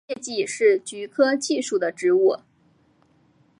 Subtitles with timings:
[0.07, 2.39] 线叶蓟是菊科蓟属的植物。